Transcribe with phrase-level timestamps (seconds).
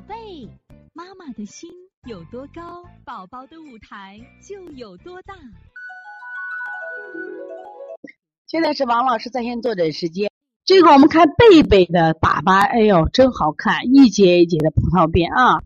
[0.00, 0.48] 宝贝，
[0.94, 1.68] 妈妈的心
[2.08, 5.34] 有多高，宝宝的舞台就有多大。
[8.46, 10.30] 现在是王老师在线坐诊时间。
[10.64, 15.60] 这个我们看贝贝的粑粑，哎呦，真好看，一节一节的葡萄便啊。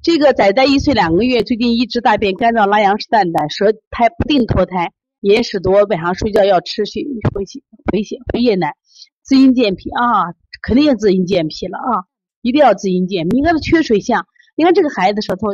[0.00, 4.92] 这个崽崽一岁两个月，最近一直大便干燥，拉羊屎蛋蛋，舌苔不定脱胎，
[5.22, 7.00] 眼屎多，晚上睡觉要吃血
[7.34, 7.58] 回血
[7.90, 8.76] 回血回夜奶，
[9.22, 12.06] 滋阴健脾啊，肯定滋阴健脾了啊，
[12.42, 13.36] 一定要滋阴健脾。
[13.36, 15.46] 你看他缺水象，你看这个孩子舌头，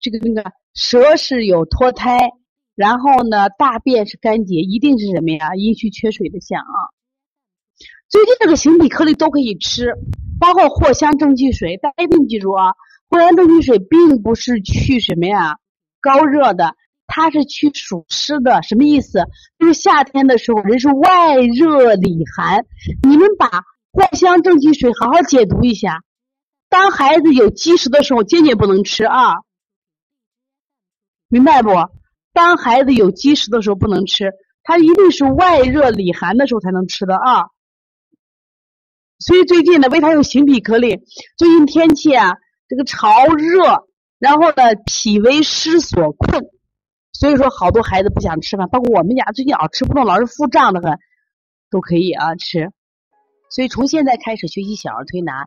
[0.00, 2.30] 这个那个舌是有脱胎，
[2.74, 5.54] 然后呢大便是干结，一定是什么呀？
[5.54, 6.92] 阴虚缺水的象啊。
[8.08, 9.94] 最近这个形体颗粒都可以吃，
[10.38, 12.74] 包括藿香正气水，大家一定记住啊。
[13.08, 15.56] 藿香正气水并不是去什么呀
[16.00, 16.74] 高热的，
[17.06, 18.62] 它是去暑湿的。
[18.62, 19.20] 什么意思？
[19.58, 22.66] 就是夏天的时候人是外热里寒。
[23.02, 26.02] 你们把藿香正气水好好解读一下。
[26.74, 29.34] 当孩子有积食的时候，坚决不能吃啊，
[31.28, 31.70] 明白不？
[32.32, 34.32] 当孩子有积食的时候不能吃，
[34.64, 37.46] 它一定是外热里寒的时候才能吃的啊。
[39.20, 40.98] 所以最近呢，为他有形脾颗粒，
[41.36, 42.32] 最近天气啊。
[42.66, 43.86] 这个潮热，
[44.18, 46.44] 然后呢，脾胃湿所困，
[47.12, 50.98] 所以说好多孩子不想吃饭，包括我们家最近啊吃不动，老是腹胀的很，
[51.70, 52.72] 都可以啊吃。
[53.48, 55.46] 所以从现在开始学习小儿推拿，